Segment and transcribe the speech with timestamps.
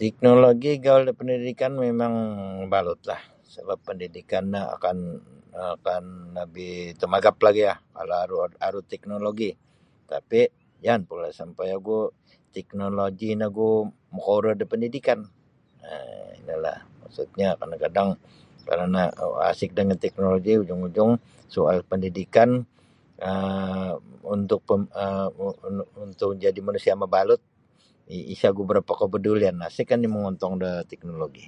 [0.00, 2.14] Teknologi igaul da pendidikan mimang
[2.60, 3.20] mabalutlah
[3.52, 4.96] sebap pendidikan no akan
[5.76, 6.04] akan
[6.38, 8.36] lebih tumagap lagilah kalau aru
[8.66, 9.50] aru teknologi
[10.12, 10.40] tapi
[10.82, 12.00] jangan pula sampai ogu
[12.56, 13.68] teknologi nogu
[14.14, 15.18] makaurau da pendidikan
[15.90, 18.08] um inolah maksudnyo kadang-kadang
[18.66, 19.00] kerana
[19.50, 21.12] asik dengan teknologi ujung-ujung
[21.54, 22.50] soal pendidikan
[23.28, 23.92] um
[24.34, 24.86] untuk um
[25.76, 27.40] nu untuk jadi manusia mabalut
[28.32, 28.64] isa' ogu
[29.00, 31.46] kapadulian asik oni mongontong da teknologi.